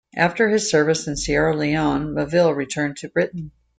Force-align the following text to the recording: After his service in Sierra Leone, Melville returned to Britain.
After 0.15 0.49
his 0.49 0.67
service 0.67 1.07
in 1.07 1.15
Sierra 1.15 1.55
Leone, 1.55 2.15
Melville 2.15 2.55
returned 2.55 2.97
to 2.97 3.07
Britain. 3.09 3.51